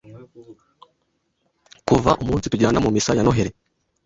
Kuva 1.87 2.11
umunsi 2.21 2.49
tujyana 2.51 2.79
mu 2.85 2.89
misa 2.95 3.11
ya 3.17 3.23
Noheli, 3.25 3.51